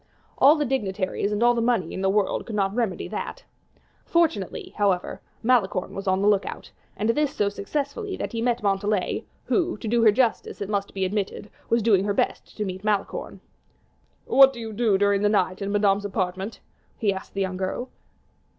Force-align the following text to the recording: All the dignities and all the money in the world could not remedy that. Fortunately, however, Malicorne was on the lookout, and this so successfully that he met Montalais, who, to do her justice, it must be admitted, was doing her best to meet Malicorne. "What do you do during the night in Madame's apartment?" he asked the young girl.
All 0.39 0.55
the 0.55 0.65
dignities 0.65 1.31
and 1.31 1.43
all 1.43 1.53
the 1.53 1.61
money 1.61 1.93
in 1.93 2.01
the 2.01 2.09
world 2.09 2.47
could 2.47 2.55
not 2.55 2.73
remedy 2.73 3.07
that. 3.09 3.43
Fortunately, 4.03 4.73
however, 4.75 5.21
Malicorne 5.43 5.93
was 5.93 6.07
on 6.07 6.23
the 6.23 6.27
lookout, 6.27 6.71
and 6.97 7.09
this 7.11 7.35
so 7.35 7.49
successfully 7.49 8.17
that 8.17 8.31
he 8.31 8.41
met 8.41 8.63
Montalais, 8.63 9.25
who, 9.45 9.77
to 9.77 9.87
do 9.87 10.01
her 10.01 10.11
justice, 10.11 10.59
it 10.59 10.69
must 10.69 10.95
be 10.95 11.05
admitted, 11.05 11.51
was 11.69 11.83
doing 11.83 12.03
her 12.05 12.15
best 12.15 12.57
to 12.57 12.65
meet 12.65 12.83
Malicorne. 12.83 13.41
"What 14.25 14.53
do 14.53 14.59
you 14.59 14.73
do 14.73 14.97
during 14.97 15.21
the 15.21 15.29
night 15.29 15.61
in 15.61 15.71
Madame's 15.71 16.03
apartment?" 16.03 16.61
he 16.97 17.13
asked 17.13 17.35
the 17.35 17.41
young 17.41 17.57
girl. 17.57 17.89